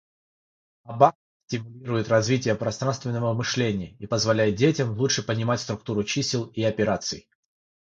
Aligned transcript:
Абак 0.83 1.15
стимулирует 1.45 2.07
развитие 2.09 2.55
пространственного 2.55 3.33
мышления 3.35 3.95
и 3.99 4.07
позволяет 4.07 4.55
детям 4.55 4.97
лучше 4.97 5.21
понимать 5.21 5.61
структуру 5.61 6.03
чисел 6.03 6.47
и 6.47 6.63
операций. 6.63 7.29